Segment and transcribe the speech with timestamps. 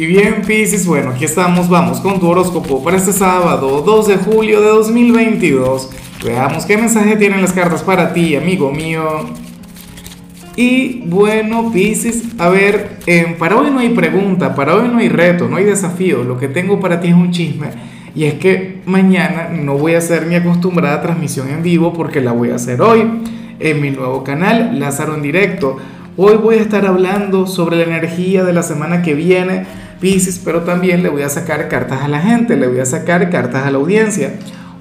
[0.00, 4.16] Y bien, Pisces, bueno, aquí estamos, vamos con tu horóscopo para este sábado, 2 de
[4.16, 5.90] julio de 2022.
[6.24, 9.26] Veamos qué mensaje tienen las cartas para ti, amigo mío.
[10.56, 15.10] Y bueno, Pisces, a ver, eh, para hoy no hay pregunta, para hoy no hay
[15.10, 16.24] reto, no hay desafío.
[16.24, 17.66] Lo que tengo para ti es un chisme.
[18.14, 22.32] Y es que mañana no voy a hacer mi acostumbrada transmisión en vivo porque la
[22.32, 23.02] voy a hacer hoy
[23.58, 25.76] en mi nuevo canal, Lázaro en directo.
[26.16, 29.66] Hoy voy a estar hablando sobre la energía de la semana que viene
[30.00, 33.28] Pisces, pero también le voy a sacar cartas a la gente, le voy a sacar
[33.30, 34.34] cartas a la audiencia.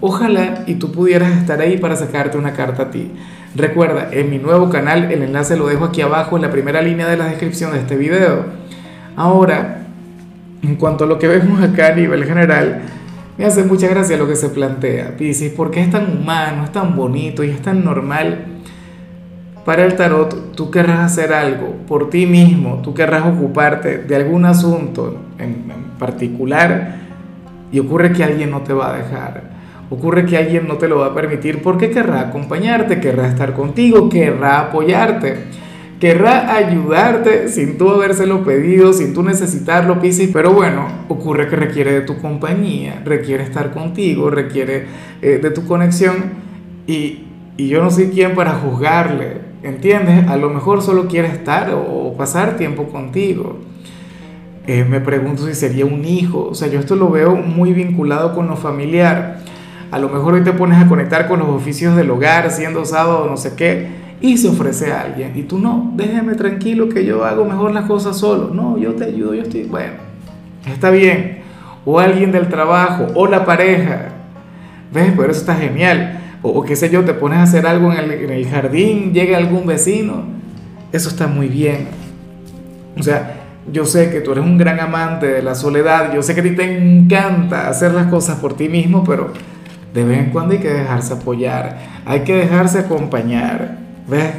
[0.00, 3.10] Ojalá y tú pudieras estar ahí para sacarte una carta a ti.
[3.54, 7.08] Recuerda, en mi nuevo canal, el enlace lo dejo aquí abajo en la primera línea
[7.08, 8.44] de la descripción de este video.
[9.16, 9.86] Ahora,
[10.62, 12.82] en cuanto a lo que vemos acá a nivel general,
[13.38, 16.94] me hace mucha gracia lo que se plantea, Pisces, porque es tan humano, es tan
[16.94, 18.55] bonito y es tan normal
[19.66, 24.44] para el tarot, tú querrás hacer algo por ti mismo, tú querrás ocuparte de algún
[24.44, 25.66] asunto en,
[25.98, 26.98] particular
[27.72, 29.42] y ocurre que alguien no te va a dejar,
[29.90, 34.08] ocurre que alguien no te lo va a permitir porque querrá acompañarte, querrá estar contigo,
[34.08, 35.36] querrá apoyarte,
[35.98, 41.92] querrá ayudarte sin tú habérselo pedido, sin tú necesitarlo, Piscis, pero bueno, ocurre que requiere
[41.92, 44.86] de tu compañía, requiere estar contigo, requiere
[45.22, 46.14] eh, de tu conexión
[46.86, 47.24] y,
[47.56, 50.28] y yo no soy quien para juzgarle, ¿entiendes?
[50.28, 53.58] A lo mejor solo quiere estar o pasar tiempo contigo.
[54.66, 58.34] Eh, me pregunto si sería un hijo, o sea, yo esto lo veo muy vinculado
[58.34, 59.38] con lo familiar.
[59.92, 63.26] A lo mejor hoy te pones a conectar con los oficios del hogar, siendo sábado,
[63.30, 63.86] no sé qué,
[64.20, 65.32] y se ofrece a alguien.
[65.36, 68.52] Y tú no, déjame tranquilo que yo hago mejor las cosas solo.
[68.52, 69.94] No, yo te ayudo, yo estoy, bueno,
[70.66, 71.42] está bien.
[71.84, 74.08] O alguien del trabajo, o la pareja.
[74.92, 75.12] ¿Ves?
[75.16, 78.46] Pero eso está genial o, qué sé yo, te pones a hacer algo en el,
[78.48, 80.24] jardín, llega algún vecino,
[80.92, 81.88] eso está muy bien.
[82.98, 86.34] O sea, yo sé que tú eres un gran amante de la soledad, yo sé
[86.34, 89.32] que a ti te encanta hacer las cosas por ti mismo, pero
[89.92, 94.32] de vez en cuando hay que dejarse apoyar, hay que dejarse acompañar, ¿ves?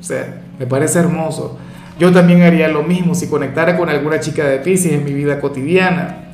[0.00, 1.58] O sea, me parece hermoso.
[1.98, 5.40] Yo también haría lo mismo si conectara con alguna chica de Pisces en mi vida
[5.40, 6.33] cotidiana.